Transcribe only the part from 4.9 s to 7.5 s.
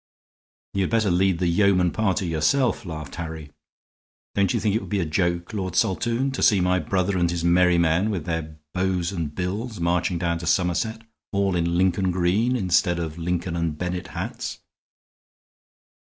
a joke, Lord Saltoun, to see my brother and his